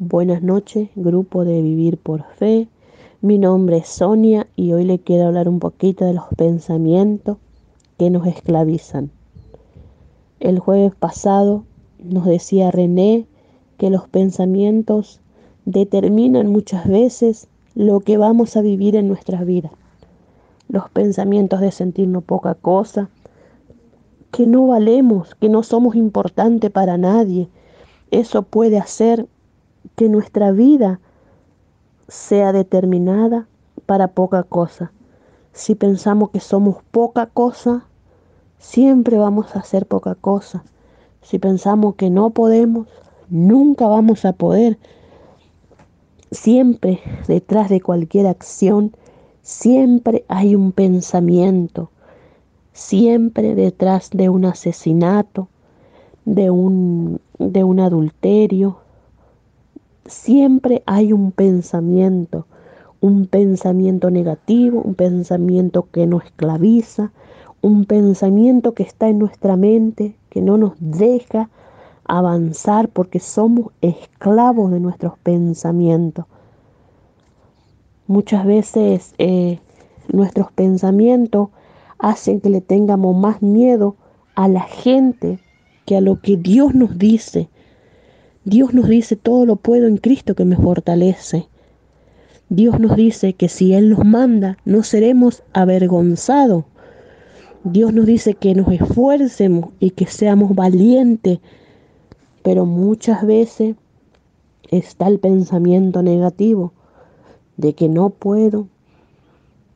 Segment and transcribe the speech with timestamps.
[0.00, 2.68] Buenas noches, grupo de Vivir por Fe.
[3.20, 7.38] Mi nombre es Sonia y hoy le quiero hablar un poquito de los pensamientos
[7.98, 9.10] que nos esclavizan.
[10.38, 11.64] El jueves pasado
[11.98, 13.26] nos decía René
[13.76, 15.20] que los pensamientos
[15.64, 19.72] determinan muchas veces lo que vamos a vivir en nuestras vidas.
[20.68, 23.10] Los pensamientos de sentirnos poca cosa,
[24.30, 27.48] que no valemos, que no somos importantes para nadie.
[28.12, 29.26] Eso puede hacer
[29.96, 31.00] que nuestra vida
[32.08, 33.46] sea determinada
[33.86, 34.92] para poca cosa.
[35.52, 37.86] Si pensamos que somos poca cosa,
[38.58, 40.64] siempre vamos a hacer poca cosa.
[41.22, 42.88] Si pensamos que no podemos,
[43.28, 44.78] nunca vamos a poder.
[46.30, 48.92] Siempre detrás de cualquier acción,
[49.42, 51.90] siempre hay un pensamiento.
[52.72, 55.48] Siempre detrás de un asesinato,
[56.24, 58.78] de un, de un adulterio,
[60.08, 62.46] siempre hay un pensamiento,
[63.00, 67.12] un pensamiento negativo, un pensamiento que nos esclaviza,
[67.60, 71.50] un pensamiento que está en nuestra mente, que no nos deja
[72.04, 76.24] avanzar porque somos esclavos de nuestros pensamientos.
[78.06, 79.60] Muchas veces eh,
[80.10, 81.50] nuestros pensamientos
[81.98, 83.96] hacen que le tengamos más miedo
[84.34, 85.38] a la gente
[85.84, 87.48] que a lo que Dios nos dice
[88.44, 91.48] Dios nos dice, todo lo puedo en Cristo que me fortalece.
[92.48, 96.64] Dios nos dice que si Él nos manda, no seremos avergonzados.
[97.64, 101.40] Dios nos dice que nos esfuercemos y que seamos valientes,
[102.42, 103.76] pero muchas veces
[104.70, 106.72] está el pensamiento negativo
[107.58, 108.68] de que no puedo,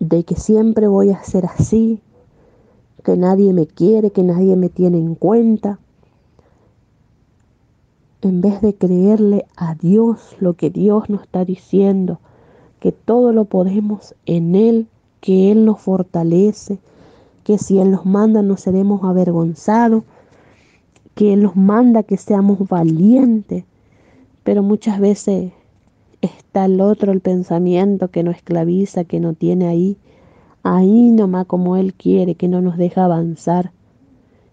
[0.00, 2.00] de que siempre voy a ser así,
[3.04, 5.78] que nadie me quiere, que nadie me tiene en cuenta
[8.22, 12.18] en vez de creerle a Dios lo que Dios nos está diciendo,
[12.80, 14.88] que todo lo podemos en Él,
[15.20, 16.78] que Él nos fortalece,
[17.44, 20.04] que si Él nos manda no seremos avergonzados,
[21.14, 23.64] que Él nos manda que seamos valientes,
[24.44, 25.52] pero muchas veces
[26.20, 29.96] está el otro, el pensamiento que nos esclaviza, que no tiene ahí,
[30.62, 33.72] ahí nomás como Él quiere, que no nos deja avanzar,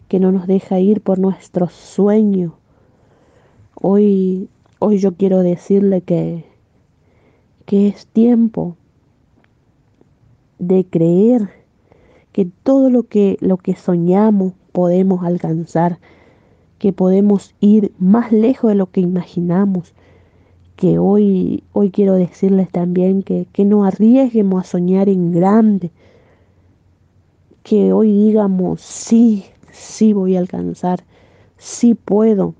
[0.07, 2.53] que no nos deja ir por nuestros sueños
[3.85, 4.47] Hoy,
[4.79, 6.45] hoy yo quiero decirle que,
[7.65, 8.77] que es tiempo
[10.57, 11.49] de creer
[12.31, 15.99] que todo lo que, lo que soñamos podemos alcanzar,
[16.79, 19.93] que podemos ir más lejos de lo que imaginamos,
[20.77, 25.91] que hoy, hoy quiero decirles también que, que no arriesguemos a soñar en grande,
[27.63, 31.03] que hoy digamos, sí, sí voy a alcanzar,
[31.57, 32.55] sí puedo,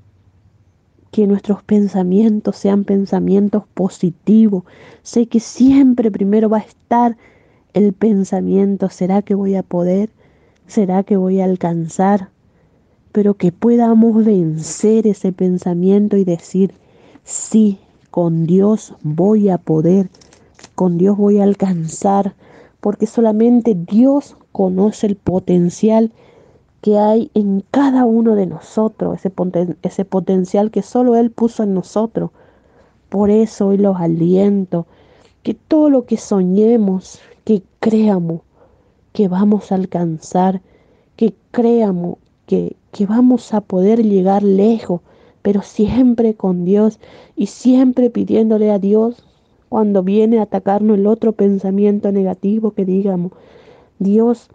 [1.14, 4.64] que nuestros pensamientos sean pensamientos positivos.
[5.04, 7.18] Sé que siempre primero va a estar
[7.76, 10.10] el pensamiento, ¿será que voy a poder?
[10.66, 12.30] ¿Será que voy a alcanzar?
[13.12, 16.74] Pero que podamos vencer ese pensamiento y decir,
[17.24, 17.78] sí,
[18.10, 20.10] con Dios voy a poder,
[20.74, 22.34] con Dios voy a alcanzar,
[22.82, 26.12] porque solamente Dios conoce el potencial
[26.84, 29.32] que hay en cada uno de nosotros, ese,
[29.84, 32.32] ese potencial que solo Él puso en nosotros.
[33.08, 34.86] Por eso hoy los aliento,
[35.44, 38.42] que todo lo que soñemos, que creamos
[39.14, 40.62] que vamos a alcanzar,
[41.16, 42.18] que creamos
[42.48, 45.00] que, que vamos a poder llegar lejos,
[45.42, 47.00] pero siempre con Dios
[47.38, 49.26] y siempre pidiéndole a Dios
[49.70, 53.32] cuando viene a atacarnos el otro pensamiento negativo que digamos,
[54.00, 54.50] Dios,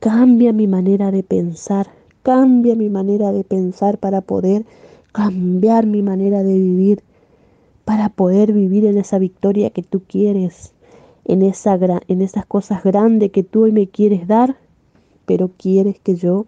[0.00, 1.90] Cambia mi manera de pensar,
[2.22, 4.64] cambia mi manera de pensar para poder
[5.12, 7.02] cambiar mi manera de vivir,
[7.84, 10.72] para poder vivir en esa victoria que tú quieres,
[11.26, 11.78] en, esa,
[12.08, 14.56] en esas cosas grandes que tú hoy me quieres dar,
[15.26, 16.46] pero quieres que yo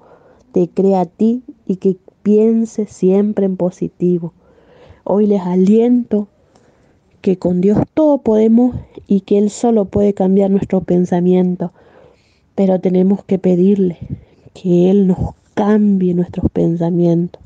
[0.53, 4.33] te crea a ti y que piense siempre en positivo.
[5.05, 6.27] Hoy les aliento
[7.21, 11.73] que con Dios todo podemos y que Él solo puede cambiar nuestro pensamiento
[12.57, 13.99] pero tenemos que pedirle
[14.55, 17.41] que Él nos cambie nuestros pensamientos.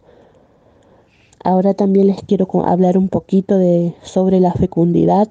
[1.44, 5.28] Ahora también les quiero hablar un poquito de sobre la fecundidad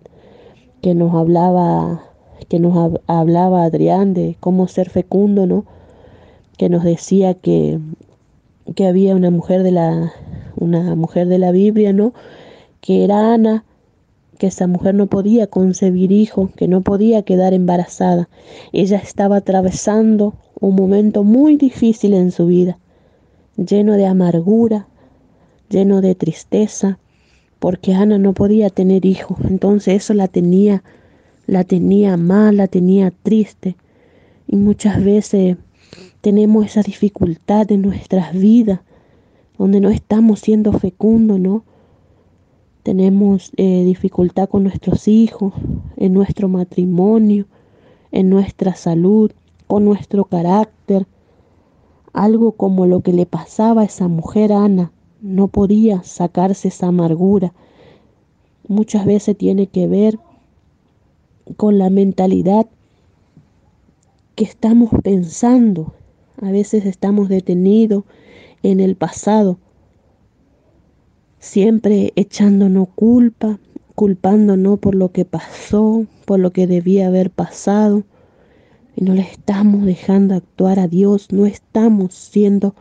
[0.82, 2.04] que nos hablaba
[2.48, 5.66] que nos hablaba Adrián de cómo ser fecundo, ¿no?
[6.58, 7.80] Que nos decía que,
[8.76, 10.14] que había una mujer de la
[10.56, 12.14] una mujer de la Biblia, ¿no?
[12.82, 13.64] Que era Ana,
[14.40, 18.30] que esa mujer no podía concebir hijo, que no podía quedar embarazada.
[18.72, 22.80] Ella estaba atravesando un momento muy difícil en su vida,
[23.58, 24.88] lleno de amargura,
[25.70, 27.00] lleno de tristeza,
[27.60, 30.84] porque Ana no podía tener hijos, entonces eso la tenía,
[31.46, 33.76] la tenía mal, la tenía triste.
[34.48, 35.58] Y muchas veces
[36.22, 38.80] tenemos esa dificultad en nuestras vidas,
[39.58, 41.66] donde no estamos siendo fecundos, ¿no?
[42.84, 45.54] Tenemos eh, dificultad con nuestros hijos,
[45.98, 47.46] en nuestro matrimonio,
[48.12, 49.32] en nuestra salud,
[49.68, 51.06] con nuestro carácter.
[52.14, 54.92] Algo como lo que le pasaba a esa mujer Ana,
[55.22, 57.54] no podía sacarse esa amargura.
[58.68, 60.20] Muchas veces tiene que ver
[61.58, 62.68] con la mentalidad
[64.36, 65.94] que estamos pensando.
[66.42, 68.06] A veces estamos detenidos
[68.64, 69.58] en el pasado,
[71.40, 73.60] siempre echándonos culpa,
[73.96, 78.04] culpándonos por lo que pasó, por lo que debía haber pasado.
[78.96, 82.76] Y no le estamos dejando actuar a Dios, no estamos siendo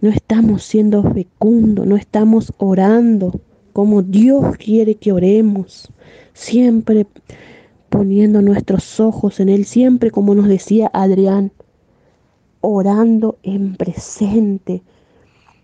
[0.00, 3.40] no estamos siendo fecundos, no estamos orando
[3.72, 5.90] como Dios quiere que oremos,
[6.32, 7.06] siempre
[7.88, 11.52] poniendo nuestros ojos en Él, siempre como nos decía Adrián,
[12.60, 14.82] orando en presente,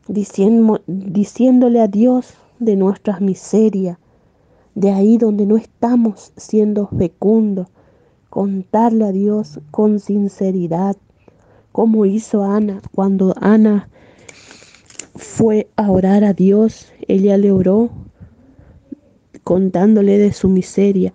[0.08, 3.98] diciendo, diciéndole a Dios de nuestras miserias,
[4.74, 7.68] de ahí donde no estamos siendo fecundos,
[8.30, 10.96] contarle a Dios con sinceridad,
[11.72, 13.88] como hizo Ana cuando Ana
[15.14, 17.90] fue a orar a Dios, ella le oró
[19.44, 21.12] contándole de su miseria,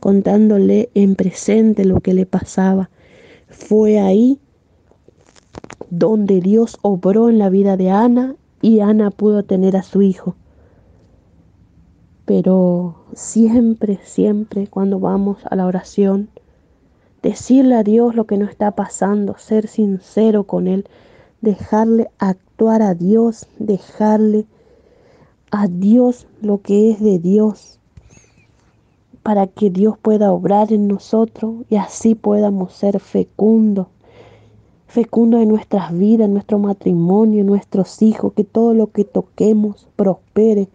[0.00, 2.90] contándole en presente lo que le pasaba.
[3.48, 4.38] Fue ahí
[5.90, 10.36] donde Dios obró en la vida de Ana y Ana pudo tener a su hijo.
[12.24, 16.28] Pero siempre, siempre cuando vamos a la oración,
[17.22, 20.86] decirle a Dios lo que nos está pasando, ser sincero con Él,
[21.40, 24.46] dejarle actuar a Dios, dejarle
[25.50, 27.78] a Dios lo que es de Dios,
[29.22, 33.88] para que Dios pueda obrar en nosotros y así podamos ser fecundos,
[34.90, 39.86] fecundos en nuestras vidas, en nuestro matrimonio, en nuestros hijos, que todo lo que toquemos
[39.94, 40.68] prospere,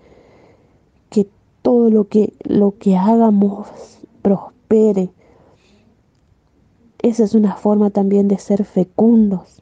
[1.10, 1.28] que
[1.62, 3.68] todo lo que, lo que hagamos
[4.22, 5.10] prospere.
[7.02, 9.62] Esa es una forma también de ser fecundos.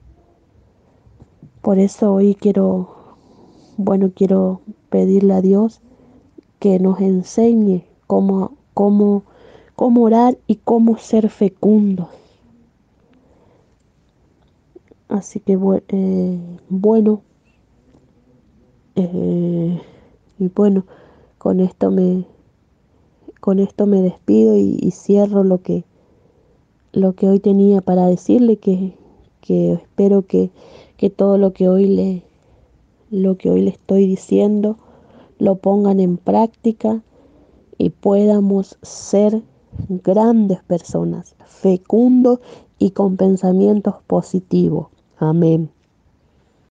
[1.62, 2.90] Por eso hoy quiero,
[3.78, 5.82] bueno, quiero pedirle a Dios
[6.60, 9.24] que nos enseñe cómo, cómo,
[9.76, 12.10] cómo orar y cómo ser fecundos.
[15.14, 16.40] Así que eh,
[16.70, 17.22] bueno,
[18.96, 19.80] eh,
[20.40, 20.86] y bueno,
[21.38, 22.26] con esto me,
[23.40, 25.84] con esto me despido y, cierro lo que,
[26.94, 28.98] lo que hoy tenía para decirle que,
[29.40, 30.50] que espero que
[30.98, 32.24] que todo lo que hoy le
[33.12, 34.78] lo que hoy le estoy diciendo
[35.38, 37.04] lo pongan en práctica
[37.78, 39.44] y podamos ser
[39.90, 42.40] grandes personas, fecundos
[42.80, 44.93] y con pensamientos positivos.
[45.24, 45.73] Amen.